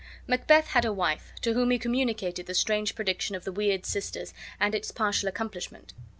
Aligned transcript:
Macbeth 0.25 0.69
had 0.69 0.83
a 0.83 0.91
wife, 0.91 1.31
to 1.41 1.53
whom 1.53 1.69
he 1.69 1.77
communicated 1.77 2.47
the 2.47 2.55
strange 2.55 2.95
prediction 2.95 3.35
of 3.35 3.43
the 3.43 3.51
weird 3.51 3.85
sisters 3.85 4.33
and 4.59 4.73
its 4.73 4.89
partial 4.89 5.29
accomplishment. 5.29 5.93